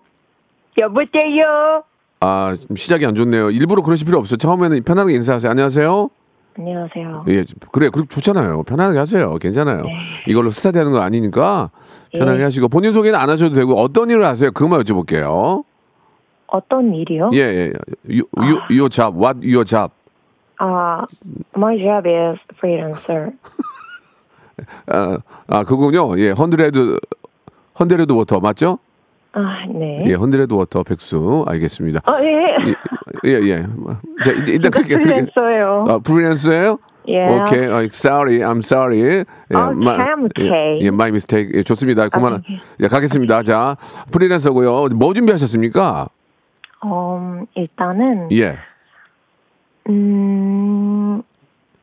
[0.78, 1.84] 여보세요.
[2.20, 3.50] 아, 좀 시작이 안 좋네요.
[3.50, 4.36] 일부러 그러실 필요 없어요.
[4.38, 5.50] 처음에는 편하게 인사하세요.
[5.50, 6.08] 안녕하세요.
[6.58, 7.24] 안녕하세요.
[7.28, 8.62] 예, 그래, 그렇게 좋잖아요.
[8.64, 9.34] 편하게 하세요.
[9.38, 9.84] 괜찮아요.
[10.26, 11.70] 이걸로 스타 되는 거 아니니까
[12.12, 12.44] 편하게 예.
[12.44, 14.50] 하시고 본인 소개는 안 하셔도 되고 어떤 일을 하세요?
[14.50, 15.64] 그것만 여쭤볼게요.
[16.48, 17.30] 어떤 일이요?
[17.32, 17.72] 예, 예.
[18.06, 19.16] You, you, your job.
[19.16, 19.92] What your job?
[20.58, 21.06] 아,
[21.56, 23.32] my job is freelancer.
[24.86, 26.18] 아, 아 그거군요.
[26.18, 26.98] 예, hundred
[27.80, 28.78] hundred water 맞죠?
[29.34, 30.04] 아, 네.
[30.08, 32.00] 예, hundred water 백수 알겠습니다.
[32.06, 32.28] 어, 예.
[33.24, 33.48] 예, 예.
[33.48, 33.66] 예.
[34.24, 35.84] 자, 일단 일단 그렇게 프리랜서예요.
[35.88, 36.78] 아, 프리랜서예요?
[37.08, 37.24] 예.
[37.26, 37.64] 오케이.
[37.66, 38.40] 아, sorry.
[38.40, 39.00] I'm sorry.
[39.00, 40.48] 예, 오케이, I'm okay.
[40.50, 41.50] 예, 예, my mistake.
[41.54, 42.08] 예, 좋습니다.
[42.10, 42.34] 그만.
[42.34, 42.58] 오케이.
[42.80, 43.42] 예, 가겠습니다.
[43.42, 43.76] 자,
[44.10, 44.88] 프리랜서고요.
[44.94, 46.08] 뭐 준비하셨습니까?
[46.84, 48.58] 음, 일단은 예.
[49.88, 51.22] 음,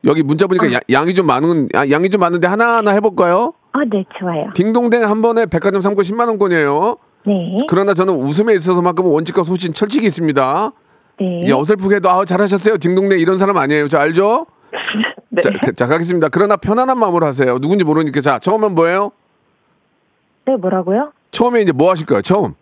[0.06, 3.54] 여기 문자 보니까 야- 양이 좀 많은 아, 양이 좀 많은데 하나하나 해 볼까요?
[3.74, 4.52] 아, 네, 좋아요.
[4.56, 6.98] 딩동댕 한 번에 백화점 상품 10만 원권이에요.
[7.30, 7.58] 네.
[7.68, 10.72] 그러나 저는 웃음에 있어서만큼은 원칙과 소신 철칙이 있습니다.
[11.20, 11.44] 네.
[11.48, 12.78] 예, 어설프게도 아, 잘하셨어요.
[12.78, 13.88] 딩동댕 이런 사람 아니에요.
[13.88, 14.48] 저 알죠?
[15.30, 15.42] 네.
[15.42, 16.30] 자, 그- 자, 가겠습니다.
[16.30, 17.60] 그러나 편안한 마음으로 하세요.
[17.60, 19.12] 누군지 모르니까 자, 처음엔 뭐예요?
[20.46, 21.12] 네, 뭐라고요?
[21.32, 22.22] 처음에 이제 뭐 하실 거예요?
[22.24, 22.56] 처음.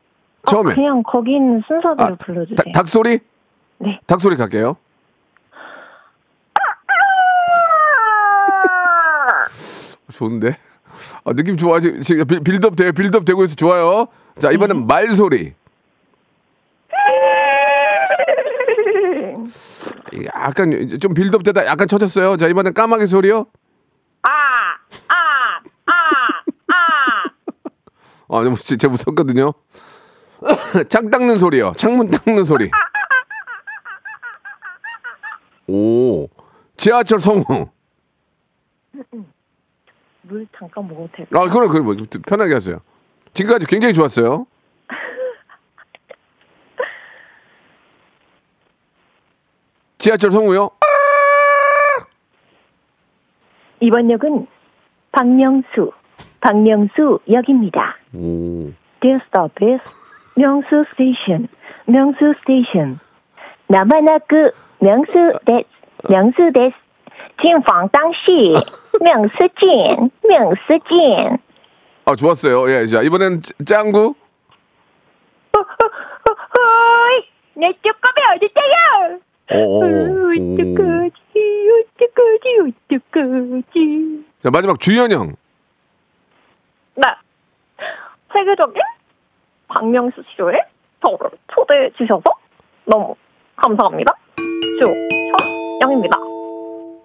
[0.45, 0.71] 처음에.
[0.73, 2.55] 어, 그냥 거기 있는 순서대로 아, 불러주세요.
[2.57, 3.19] 다- 닭소리?
[3.79, 3.99] 네.
[4.05, 4.75] 닭소리 갈게요.
[10.11, 10.57] 좋은데?
[11.23, 11.79] 아, 느낌 좋아.
[11.79, 12.91] 지금 지금 빌- 빌드업 돼요.
[12.91, 13.55] 빌드업 되고 있어.
[13.55, 14.07] 좋아요.
[14.39, 14.87] 자, 이번엔 음.
[14.87, 15.53] 말소리.
[20.35, 22.37] 약간 좀 빌드업 되다 약간 쳐졌어요.
[22.37, 23.45] 자, 이번엔 까마귀 소리요.
[24.23, 24.29] 아,
[25.07, 25.93] 아, 아,
[26.67, 27.23] 아.
[28.29, 29.53] 아, 너무 진짜 무섭거든요.
[30.89, 31.73] 창 닦는 소리요.
[31.77, 32.69] 창문 닦는 소리.
[35.67, 36.27] 오.
[36.77, 37.69] 지하철 성우.
[40.27, 41.43] 물 잠깐 먹어도 될까요?
[41.43, 41.95] 아, 그래, 그래, 뭐,
[42.27, 42.79] 편하게 하세요.
[43.33, 44.45] 지금까지 굉장히 좋았어요.
[49.97, 50.69] 지하철 성우요?
[53.79, 54.47] 이번 역은
[55.11, 55.91] 박명수,
[56.41, 57.97] 박명수 역입니다.
[58.13, 58.71] 오.
[59.01, 59.81] This stop is
[60.35, 61.47] 명수 스테이션,
[61.85, 62.99] 명수 스테이션.
[63.67, 65.13] 남한학교 명수
[65.45, 65.65] 데스,
[66.09, 66.73] 명수 데스.
[67.42, 68.52] 进房当시
[69.00, 71.38] 명수 진, 명수 진.
[72.04, 72.68] 아, 좋았어요.
[72.70, 74.14] 예, 자, 이번엔 짱- 짱구.
[75.54, 79.18] 어이, 내 쪼꼬미 어딨어요?
[79.52, 80.32] 오, 오, 오.
[80.32, 81.32] 어떡하지,
[81.78, 84.24] 어떡하지, 어떡하지.
[84.40, 85.34] 자, 마지막 주현영.
[86.96, 87.02] 네.
[88.32, 88.80] 세계적인
[89.68, 90.58] 박명수 쇼에
[91.04, 92.22] 저를 초대해 주셔서
[92.84, 93.14] 너무
[93.56, 94.14] 감사합니다.
[94.78, 96.15] 주현영입니다.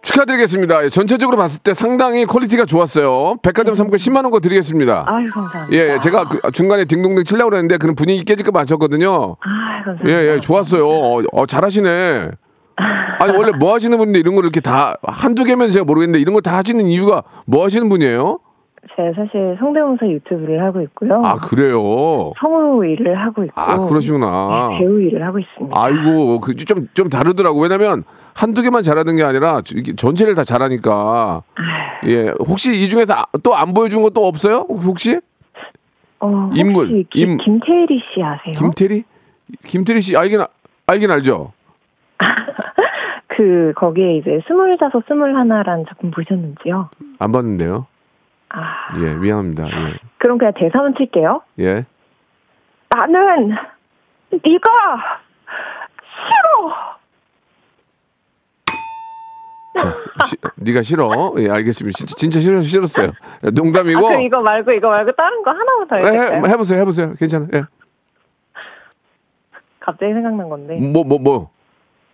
[0.02, 0.84] 축하드리겠습니다.
[0.84, 3.36] 예, 전체적으로 봤을 때 상당히 quality가 좋았어요.
[3.42, 5.04] 백화점 상품 10만 원거 드리겠습니다.
[5.06, 5.76] 아유, 감사합니다.
[5.76, 9.36] 예, 예, 제가 그 중간에 딩동댕 치려고 그랬는데 그런 분위기 깨질 거 맞췄거든요.
[9.40, 10.10] 아유, 감사합니다.
[10.10, 10.88] 예, 예, 좋았어요.
[10.88, 12.30] 어, 어, 잘하시네.
[13.20, 16.56] 아니, 원래 뭐 하시는 분인데 이런 걸 이렇게 다, 한두 개면 제가 모르겠는데 이런 거다
[16.56, 18.40] 하시는 이유가 뭐 하시는 분이에요?
[18.96, 21.22] 제가 사실 성대모사 유튜브를 하고 있고요.
[21.24, 22.32] 아, 그래요?
[22.40, 23.60] 성우 일을 하고 있고.
[23.60, 24.70] 아, 그러시구나.
[24.72, 25.80] 네, 배우 일을 하고 있습니다.
[25.80, 27.60] 아이고, 그, 좀, 좀 다르더라고.
[27.60, 28.02] 왜냐면
[28.34, 29.60] 한두 개만 잘하는 게 아니라
[29.96, 31.42] 전체를 다 잘하니까.
[32.06, 34.66] 예, 혹시 이 중에서 또 안 보여준 것도 없어요?
[34.68, 35.20] 혹시?
[36.20, 38.52] 어, 인물, 김, 임- 김태리 씨 아세요?
[38.56, 39.04] 김태리?
[39.64, 40.48] 김태리 씨 알긴, 아-
[40.86, 41.52] 알긴 알죠?
[43.28, 46.90] 그 거기에 이제 스물다섯 스물하나라는 작품 보셨는지요?
[47.18, 47.86] 안 봤는데요.
[48.50, 49.66] 아 예, 미안합니다.
[49.66, 49.94] 예.
[50.18, 51.42] 그럼 그냥 대사만 칠게요.
[51.60, 51.84] 예.
[52.90, 53.56] 나는
[54.30, 54.70] 네가
[59.78, 59.94] 자,
[60.26, 61.10] 시, 네가 싫어?
[61.38, 61.96] 예, 알겠습니다.
[61.96, 63.12] 진짜, 진짜 싫어, 싫었어요.
[63.54, 63.98] 농담이고.
[64.06, 66.44] 아, 그럼 이거 말고 이거 말고 다른 거 하나만 더 예, 해볼까요?
[66.46, 67.14] 해, 해보세요, 해보세요.
[67.18, 67.46] 괜찮아.
[67.54, 67.62] 예.
[69.80, 70.74] 갑자기 생각난 건데.
[70.76, 71.50] 뭐, 뭐, 뭐.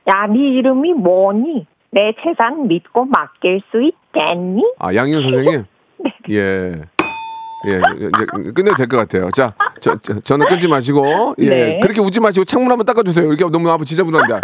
[0.09, 1.67] 야, 네 이름이 뭐니?
[1.91, 4.63] 내 재산 믿고 맡길 수 있겠니?
[4.79, 5.65] 아, 양희은 선생님?
[6.31, 6.73] 예.
[7.67, 7.73] 예,
[8.41, 9.31] 이제 끝내도 될 것 같아요.
[9.33, 11.49] 자, 저, 저, 저는 끊지 마시고, 예.
[11.49, 11.81] 네.
[11.83, 13.27] 그렇게 웃지 마시고 창문 한번 닦아주세요.
[13.27, 14.35] 이렇게 너무 아프 지저분한데.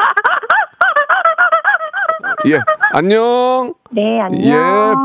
[2.51, 2.61] 예,
[2.93, 3.75] 안녕.
[3.91, 4.43] 네, 안녕.
[4.45, 4.55] 예,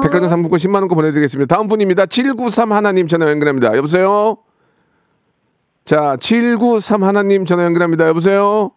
[0.04, 1.56] 백화점 상품권 10만 원권 보내드리겠습니다.
[1.56, 2.06] 다음 분입니다.
[2.06, 3.76] 793 하나님 전화 연결합니다.
[3.78, 4.38] 여보세요.
[5.86, 8.08] 자, 793 하나님 전화 연결합니다.
[8.08, 8.72] 여보세요.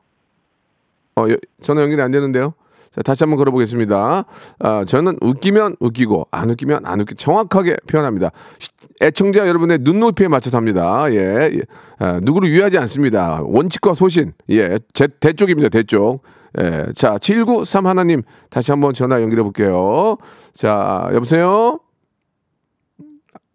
[1.16, 2.54] 어, 여- 전화 연결이 안 되는데요.
[2.94, 4.24] 자, 다시 한번 걸어보겠습니다.
[4.60, 8.30] 아, 저는 웃기면 웃기고 안 웃기면 안 웃기 정확하게 표현합니다.
[8.58, 8.70] 시-
[9.02, 11.06] 애청자 여러분의 눈높이에 맞춰서 합니다.
[11.10, 11.60] 예, 예.
[11.98, 13.40] 아, 누구를 위하지 않습니다.
[13.44, 14.32] 원칙과 소신.
[14.50, 15.68] 예, 제, 대쪽입니다.
[15.70, 16.22] 대쪽.
[16.60, 20.18] 예, 자, 793 하나님 다시 한번 전화 연결해 볼게요.
[20.52, 21.80] 자, 여보세요.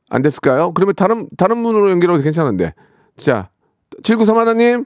[0.09, 0.73] 안 됐을까요?
[0.73, 2.73] 그러면 다른 다른 분으로 연결해도 괜찮은데.
[3.17, 3.49] 자,
[4.03, 4.85] 793 하나님.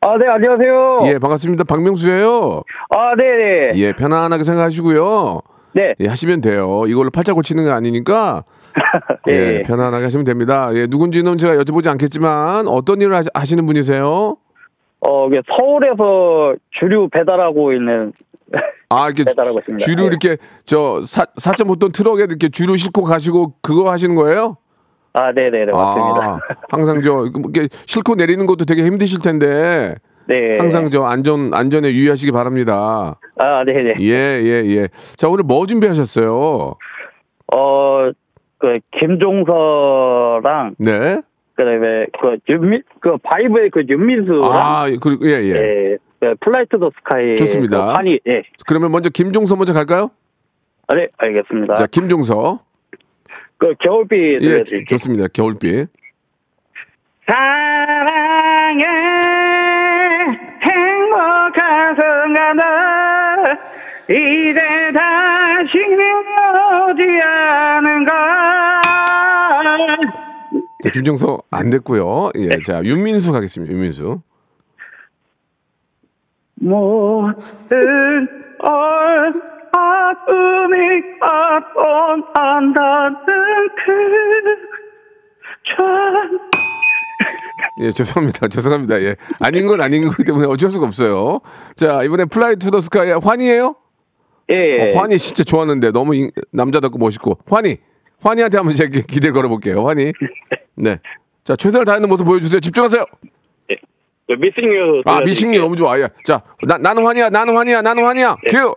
[0.00, 1.00] 아, 네, 안녕하세요.
[1.12, 1.64] 예, 반갑습니다.
[1.64, 2.62] 박명수예요.
[2.90, 3.78] 아, 네, 네.
[3.80, 5.40] 예, 편안하게 생각하시고요.
[5.74, 5.94] 네.
[6.00, 6.84] 예, 하시면 돼요.
[6.86, 8.44] 이걸로 팔자 고치는 거 아니니까.
[9.28, 9.62] 예, 예.
[9.62, 10.70] 편안하게 하시면 됩니다.
[10.74, 14.36] 예, 누군지는 제가 여쭤보지 않겠지만 어떤 일을 하시, 하시는 분이세요?
[15.00, 18.12] 어, 이게 서울에서 주류 배달하고 있는
[18.88, 19.84] 아, 이렇게 배달하고 있습니다.
[19.84, 20.06] 주류 예.
[20.06, 24.56] 이렇게 저 사, 4.5톤 트럭에 이렇게 주류 싣고 가시고 그거 하시는 거예요?
[25.12, 26.26] 아, 네, 네, 네, 맞습니다.
[26.26, 29.94] 아, 항상 저 이렇게 싣고 내리는 것도 되게 힘드실 텐데
[30.28, 30.58] 네.
[30.58, 33.18] 항상 저 안전 안전에 유의하시기 바랍니다.
[33.38, 33.94] 아, 네, 네.
[34.00, 34.88] 예, 예, 예.
[35.16, 36.74] 자, 오늘 뭐 준비하셨어요?
[37.54, 38.10] 어,
[38.58, 41.22] 그 김종서랑 네.
[41.56, 45.54] 그다음에 그 윤미 그 Vibe의 그 윤민수랑 아, 그, 예, 예.
[45.54, 45.96] 예.
[46.20, 47.86] 그 Fly to the Sky 좋습니다.
[47.88, 48.42] 그 판이 예.
[48.66, 50.10] 그러면 먼저 김종서 먼저 갈까요?
[50.88, 51.74] 아, 네, 알겠습니다.
[51.74, 52.60] 자, 김종서.
[53.58, 54.64] 그 겨울비 예.
[54.84, 55.26] 좋습니다.
[55.32, 55.86] 겨울비.
[57.28, 58.84] 사랑해
[60.62, 63.58] 행복한 순간을
[64.10, 64.60] 이제
[64.94, 66.00] 다시는
[66.90, 68.55] 오지 않은가
[70.86, 72.30] 자, 김종서 안 됐고요.
[72.36, 73.72] 예, 자, 윤민수 가겠습니다.
[73.74, 74.20] 윤민수.
[76.54, 77.34] 모든
[78.60, 79.34] 얼
[79.72, 83.16] 아픔이 아뻔한다는
[85.64, 86.38] 그참
[87.80, 88.48] 예, 죄송합니다.
[88.48, 89.02] 죄송합니다.
[89.02, 89.16] 예.
[89.40, 91.40] 아닌 건 아닌 거기 때문에 어쩔 수가 없어요.
[91.74, 93.74] 자, 이번에 Fly to the Sky 환희예요?
[94.48, 94.94] 예.
[94.94, 97.38] 어, 환희 진짜 좋았는데 너무 인- 남자답고 멋있고.
[97.48, 97.78] 환희.
[98.22, 99.86] 환희한테 한번 제가 기- 기대를 걸어볼게요.
[99.86, 100.12] 환희.
[100.74, 100.98] 네.
[101.44, 102.60] 자, 최선을 다하는 모습 보여주세요.
[102.60, 103.04] 집중하세요.
[104.38, 105.98] 미싱 유 아, 미친님 너무 좋아.
[106.00, 106.08] 예.
[106.24, 108.36] 자, 나, 나는 환희야, 나는 환희야, 나는 환희야.
[108.48, 108.74] 큐!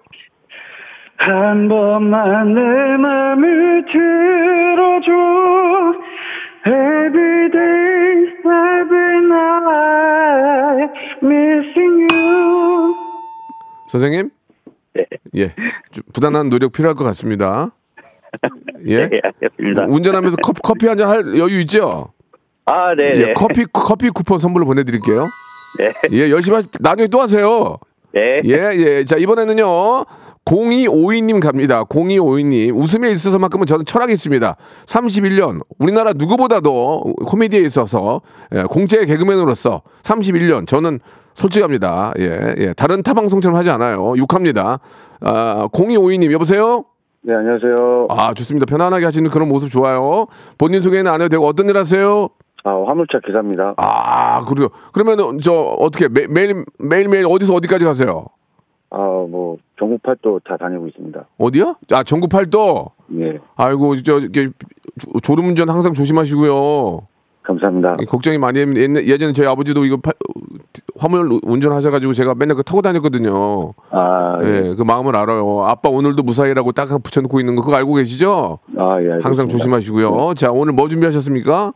[1.17, 5.11] 한 번만 내 맘을 들어줘
[6.65, 12.95] Every day, every night Missing you
[13.89, 14.29] 선생님?
[15.35, 15.55] 예.
[15.91, 17.71] 좀 부단한 노력 필요할 것 같습니다.
[18.87, 19.07] 예.
[19.07, 19.85] 네, 알겠습니다.
[19.89, 22.13] 운전하면서 커피, 커피 한 잔 할 여유 있죠?
[22.65, 23.33] 아, 네, 예, 네.
[23.35, 25.27] 커피 커피 쿠폰 선물로 보내드릴게요.
[25.79, 25.93] 네.
[26.11, 27.77] 예, 열심히 하시, 나중에 또 하세요.
[28.13, 28.41] 네.
[28.45, 29.05] 예, 예.
[29.05, 30.05] 자, 이번에는요.
[30.45, 31.83] 0252님 갑니다.
[31.83, 32.75] 0252님.
[32.75, 34.55] 웃음에 있어서만큼은 저는 철학이 있습니다.
[34.87, 35.59] 31년.
[35.77, 38.21] 우리나라 누구보다도 코미디에 있어서
[38.55, 40.67] 예, 공채 개그맨으로서 31년.
[40.67, 40.99] 저는
[41.35, 42.13] 솔직합니다.
[42.19, 42.73] 예, 예.
[42.73, 44.15] 다른 타방송처럼 하지 않아요.
[44.17, 44.79] 욕합니다.
[45.21, 46.85] 아, 0252님, 여보세요?
[47.21, 48.07] 네, 안녕하세요.
[48.09, 48.65] 아, 좋습니다.
[48.65, 50.27] 편안하게 하시는 그런 모습 좋아요.
[50.57, 52.29] 본인 소개는 안 해도 되고 어떤 일 하세요?
[52.63, 53.73] 아, 화물차 기사입니다.
[53.77, 54.69] 아, 그래요.
[54.93, 58.25] 그러면은 저 어떻게 매, 매일 매일 매일 어디서 어디까지 가세요?
[58.91, 61.25] 아, 뭐 전국 팔도 다 다니고 있습니다.
[61.37, 61.75] 어디요?
[61.91, 62.87] 아, 전국 팔도.
[63.19, 63.39] 예.
[63.55, 64.49] 아이고, 저 이게
[64.99, 67.01] 조- 졸음운전 항상 조심하시고요.
[67.49, 67.97] 감사합니다.
[68.07, 70.13] 걱정이 많이 했는데 예전에 저희 아버지도 이거 팔-
[70.97, 73.73] 화물 운전하셔가지고 제가 맨날 그 타고 다녔거든요.
[73.89, 74.47] 아, 예.
[74.69, 75.63] 예, 그 마음을 알아요.
[75.65, 78.59] 아빠 오늘도 무사히라고 딱 붙여놓고 있는 거 그거 알고 계시죠?
[78.77, 79.03] 아, 예.
[79.05, 79.27] 알겠습니다.
[79.27, 80.33] 항상 조심하시고요.
[80.35, 81.73] 자, 오늘 뭐 준비하셨습니까?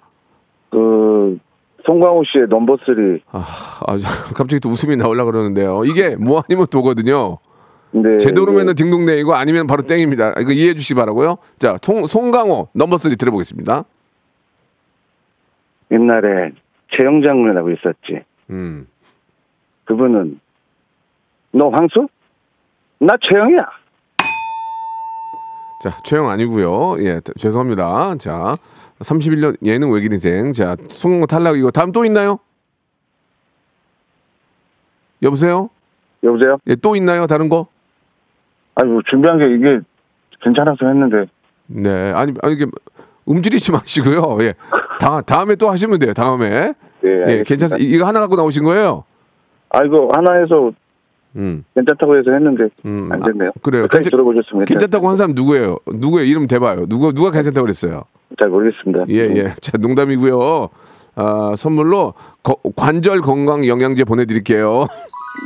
[0.70, 1.38] 그
[1.86, 3.20] 송강호 씨의 넘버 3.
[3.32, 3.40] 아,
[3.88, 3.98] 아,
[4.36, 5.84] 갑자기 또 웃음이 나오려 그러는데요.
[5.86, 7.40] 이게 뭐 아니면 도거든요.
[7.92, 10.34] 근데 제대로면은 딩동댕이고 아니면 바로 땡입니다.
[10.40, 11.38] 이거 이해해 주시기 바라고요.
[11.60, 13.86] 자, 송, 송강호 넘버 3 들어보겠습니다.
[15.94, 16.52] 옛날에
[16.92, 18.24] 최영 장군이라고 있었지.
[18.50, 18.88] 음.
[19.86, 20.40] 그분은
[21.52, 22.08] 너 황수?
[23.00, 23.66] 나 최영이야.
[25.84, 27.04] 자, 최영 아니고요.
[27.04, 28.16] 예, 죄송합니다.
[28.16, 28.54] 자,
[29.00, 30.52] 31년 예능 외길 인생.
[30.54, 32.40] 자, 송강호 탈락 이거 다음 또 있나요?
[35.22, 35.70] 여보세요?
[36.24, 36.58] 여보세요?
[36.68, 37.28] 예, 또 있나요?
[37.28, 37.68] 다른 거?
[38.76, 39.80] 아니 뭐 준비한 게 이게
[40.42, 41.26] 괜찮아서 했는데
[41.68, 42.12] 네.
[42.14, 42.66] 아니, 아니 이게
[43.26, 44.38] 움직이지 마시고요.
[44.42, 44.54] 예.
[45.04, 46.14] 다, 다음에 또 하시면 돼요.
[46.14, 46.74] 다음에.
[47.06, 47.44] 예, 예.
[47.46, 47.78] 괜찮습니다.
[47.78, 49.04] 이거 하나 갖고 나오신 거예요?
[49.70, 50.72] 아 이거 하나 해서
[51.36, 51.66] 음.
[51.76, 53.50] 괜찮다고 해서 했는데 음, 안 됐네요.
[53.50, 53.88] 아, 그래요.
[53.90, 55.78] 괜찮- 들어보셨으면 괜찮다고 한 사람 누구예요?
[55.94, 56.26] 누구예요?
[56.26, 56.86] 이름 대봐요.
[56.86, 58.04] 누가 누가 괜찮다고 그랬어요?
[58.40, 59.06] 잘 모르겠습니다.
[59.10, 59.54] 예, 예.
[59.62, 60.70] 자, 농담이고요.
[61.16, 64.86] 아, 선물로 거- 관절 건강 영양제 보내드릴게요.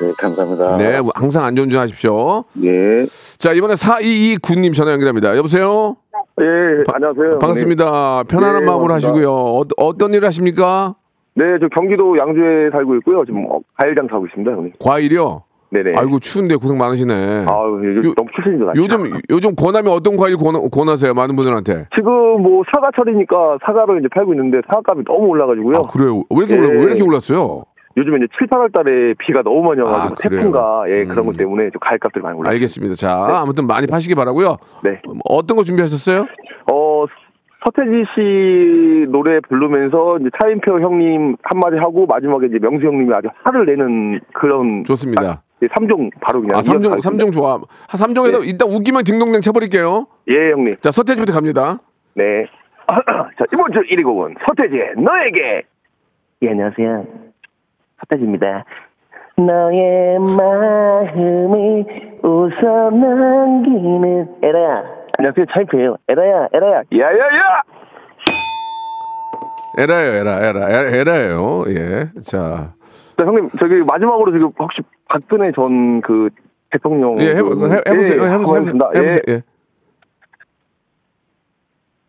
[0.02, 0.78] 네, 감사합니다.
[0.78, 2.44] 네, 항상 안전운전 하십시오.
[2.64, 3.06] 예.
[3.38, 5.36] 자, 이번에 4229님 전화 연결합니다.
[5.36, 5.96] 여보세요?
[6.40, 7.40] 예, 안녕하세요.
[7.40, 8.24] 반갑습니다.
[8.30, 9.08] 편안한 네, 마음으로 반갑습니다.
[9.08, 9.32] 하시고요.
[9.32, 10.94] 어, 어떤 일을 하십니까?
[11.34, 13.26] 네, 저 경기도 양주에 살고 있고요.
[13.26, 14.74] 지금 어, 과일 장 사고 있습니다, 형님.
[14.80, 15.44] 과일이요?
[15.72, 15.94] 네네.
[15.98, 17.14] 아이고, 추운데 고생 많으시네.
[17.14, 18.72] 아유, 요즘 너무 추신이 나.
[18.76, 21.14] 요즘, 요즘 권하면 어떤 과일 권, 권하세요?
[21.14, 21.88] 많은 분들한테.
[21.96, 25.78] 지금 뭐 사과철이니까 사과를 이제 팔고 있는데 사과값이 너무 올라가지고요.
[25.78, 26.24] 아, 그래요?
[26.30, 26.60] 왜 이렇게, 예.
[26.60, 27.64] 올라, 왜 이렇게 올랐어요?
[27.98, 30.16] 요즘에 이제 7, 8월 달에 비가 너무 많이 와가지고 아?
[30.22, 31.26] 태풍과 예, 그런 음.
[31.26, 32.54] 것 때문에 좀 과일값들이 많이 올랐어요.
[32.54, 32.96] 알겠습니다.
[32.96, 35.02] 자, 아무튼 많이 파시기 바라고요 네.
[35.26, 36.28] 어떤 거 준비하셨어요?
[36.72, 37.06] 어,
[37.66, 43.66] 서태지 씨 노래 부르면서 이제 차인표 형님 한마디 하고 마지막에 이제 명수 형님이 아주 화를
[43.66, 45.42] 내는 그런 좋습니다.
[45.64, 47.54] 예, 3종 바로 그냥 아, 삼종 이어서 삼종 좋아.
[47.54, 50.06] 한 3종에서 일단 웃기면 딩동댕 쳐 버릴게요.
[50.28, 50.76] 예, 형님.
[50.82, 51.80] 자, 서태지부터 갑니다.
[52.14, 52.46] 네.
[52.88, 55.64] 자, 이번 주 1위 곡은 서태지의 너에게.
[56.44, 57.27] 예, 안녕하세요.
[58.00, 58.66] 서태지입니다.
[59.38, 61.86] 너의 마음이
[62.24, 64.84] 웃어 남기는 에라야.
[65.18, 65.98] 안녕하세요, 차이프예요.
[66.10, 66.82] 에라야, 에라야.
[66.96, 67.62] 야야야!
[69.80, 71.64] 에라예요, 에라, 에라, 에- 에라예요.
[71.70, 72.10] 예.
[72.22, 72.74] 자,
[73.18, 76.30] 자, 형님, 저기 마지막으로 지금 혹시 박근혜 전 그
[76.72, 77.20] 대통령.
[77.22, 77.88] 예, 해보, 해, 해보세요.
[77.88, 78.24] 예, 해보세요.
[78.24, 78.90] 한번 해보겠습니다.
[78.96, 79.20] 해보세요.
[79.28, 79.34] 예.
[79.34, 79.44] 예.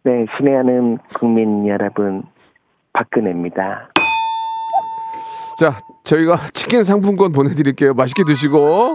[0.05, 2.23] 네, 신뢰하는 국민 여러분,
[2.95, 3.91] 박근혜입니다.
[5.59, 7.95] 자, 저희가 치킨 상품권 보내드릴게요.
[7.95, 8.95] 맛있게 드시고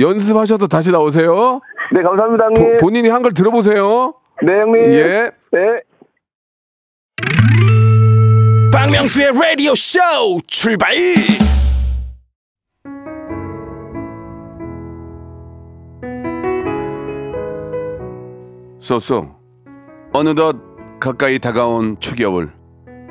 [0.00, 1.60] 연습하셔서 다시 나오세요.
[1.94, 2.76] 네, 감사합니다, 보- 형님.
[2.78, 4.14] 본인이 한 걸 들어보세요.
[4.42, 4.82] 네, 형님.
[4.92, 5.30] 예.
[5.52, 5.58] 네.
[8.70, 9.98] 박명수의 라디오 쇼
[10.46, 10.94] 출발
[18.80, 19.28] 쏘쏘
[20.12, 20.56] 어느덧
[21.00, 22.50] 가까이 다가온 초겨울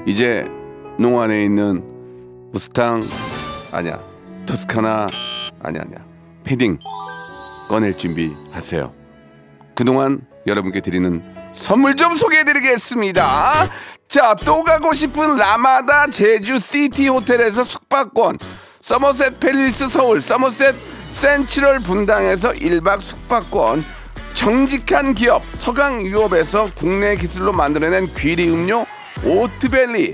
[0.05, 0.45] 이제
[0.99, 1.83] 농 안에 있는
[2.51, 3.03] 무스탕
[3.71, 3.99] 아니야.
[4.45, 5.07] 토스카나
[5.63, 6.05] 아니야 아니야.
[6.43, 6.79] 패딩
[7.67, 8.93] 꺼낼 준비하세요.
[9.75, 11.21] 그동안 여러분께 드리는
[11.53, 13.69] 선물 좀 소개해드리겠습니다.
[14.07, 18.39] 자 또 가고 싶은 Ramada 제주 City 호텔에서 숙박권.
[18.79, 20.75] Somerset Palace 서울 Somerset
[21.11, 23.83] Central 분당에서 1박 숙박권.
[24.33, 28.85] 정직한 기업 서강유업에서 국내 기술로 만들어낸 귀리 음료
[29.25, 30.13] Oat Valley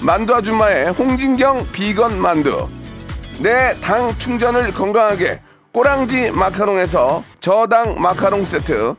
[0.00, 2.68] 만두 아줌마의 홍진경 비건 만두.
[3.38, 5.40] 내 당 충전을 건강하게
[5.72, 8.94] 꼬랑지 마카롱에서 저당 마카롱 세트.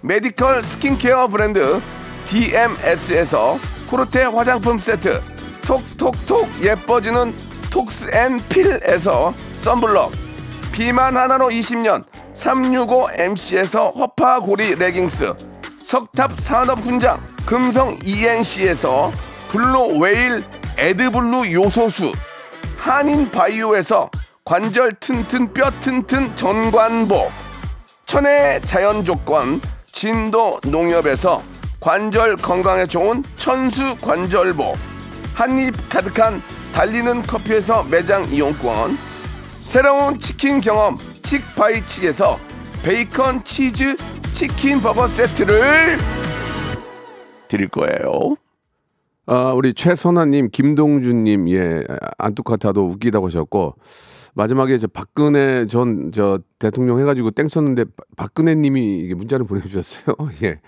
[0.00, 1.80] medical skincare 브랜드
[2.26, 3.58] DMS에서
[3.88, 5.20] 코르테 화장품 세트.
[5.66, 7.34] 톡톡톡 예뻐지는
[7.70, 10.12] 톡스앤필에서 썬블럭.
[10.72, 12.04] 비만 하나로 20년
[12.34, 15.34] 365MC에서 허파고리 레깅스.
[15.82, 19.12] 석탑 산업 훈장 금성 ENC에서
[19.54, 20.42] Blue Whale
[20.76, 22.12] AdBlue 요소수
[22.76, 24.10] 한인 바이오에서
[24.44, 27.30] 관절 튼튼 뼈 튼튼 전관보
[28.04, 31.40] 천혜 자연 조건 진도 농협에서
[31.78, 34.74] 관절 건강에 좋은 천수 관절보
[35.34, 36.42] 한입 가득한
[36.72, 38.98] 달리는 커피에서 매장 이용권
[39.60, 42.40] 새로운 치킨 경험 칙바이칙에서
[42.82, 43.96] 베이컨 치즈
[44.32, 45.96] 치킨 버거 세트를
[47.46, 48.36] 드릴 거예요.
[49.26, 51.82] 아, 우리 최선아님, 김동준님, 예,
[52.18, 53.76] 안뚜카타도 웃기다고 하셨고,
[54.34, 60.16] 마지막에 저 박근혜 전 저 대통령 해가지고 땡 쳤는데 바- 박근혜님이 문자를 보내주셨어요.
[60.42, 60.60] 예.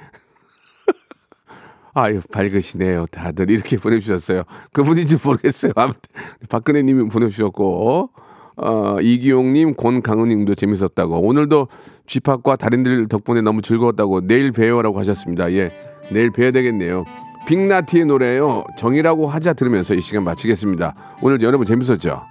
[1.94, 3.06] 아유 밝으시네요.
[3.06, 4.44] 다들 이렇게 보내주셨어요.
[4.72, 5.72] 그분인지 모르겠어요.
[5.74, 6.00] 아무튼
[6.48, 8.10] 박근혜님이 보내주셨고
[8.58, 11.66] 어, 이기용님, 권강은님도 재밌었다고 오늘도
[12.06, 15.52] 쥐팍과 달인들 덕분에 너무 즐거웠다고 내일 봬요라고 하셨습니다.
[15.52, 15.72] 예,
[16.12, 17.04] 내일 뵈야 되겠네요.
[17.46, 18.64] 빅나티의 노래요.
[18.76, 20.94] 정이라고 하자 들으면서 이 시간 마치겠습니다.
[21.22, 22.22] 오늘 여러분 재밌었죠?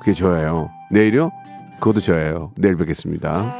[0.00, 0.70] 그게 좋아요.
[0.90, 1.30] 내일요?
[1.80, 2.50] 그것도 좋아요.
[2.56, 3.54] 내일 뵙겠습니다.